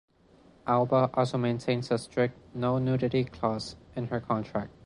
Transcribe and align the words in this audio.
Alba 0.65 1.11
also 1.13 1.37
maintains 1.37 1.91
a 1.91 1.97
strict 1.99 2.35
no-nudity 2.55 3.23
clause 3.23 3.75
in 3.95 4.07
her 4.07 4.19
contract. 4.19 4.71